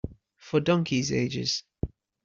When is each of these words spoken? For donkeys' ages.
For 0.39 0.59
donkeys' 0.59 1.11
ages. 1.11 1.63